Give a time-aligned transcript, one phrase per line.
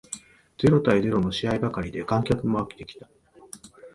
[0.57, 3.07] ゼロ対ゼロの試合ばかりで観客も飽きてきた